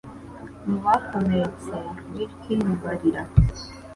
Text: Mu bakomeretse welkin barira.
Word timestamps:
Mu 0.67 0.77
bakomeretse 0.85 1.73
welkin 2.13 2.61
barira. 2.81 3.21